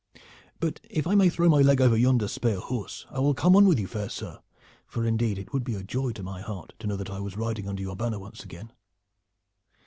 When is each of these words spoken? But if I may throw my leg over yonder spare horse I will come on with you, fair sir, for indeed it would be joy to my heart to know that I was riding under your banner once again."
But 0.59 0.79
if 0.89 1.05
I 1.05 1.13
may 1.13 1.29
throw 1.29 1.47
my 1.47 1.61
leg 1.61 1.79
over 1.79 1.95
yonder 1.95 2.27
spare 2.27 2.59
horse 2.59 3.05
I 3.11 3.19
will 3.19 3.35
come 3.35 3.55
on 3.55 3.67
with 3.67 3.77
you, 3.77 3.85
fair 3.85 4.09
sir, 4.09 4.39
for 4.87 5.05
indeed 5.05 5.37
it 5.37 5.53
would 5.53 5.63
be 5.63 5.73
joy 5.83 6.09
to 6.13 6.23
my 6.23 6.41
heart 6.41 6.73
to 6.79 6.87
know 6.87 6.95
that 6.95 7.11
I 7.11 7.19
was 7.19 7.37
riding 7.37 7.67
under 7.69 7.83
your 7.83 7.95
banner 7.95 8.17
once 8.17 8.43
again." 8.43 8.73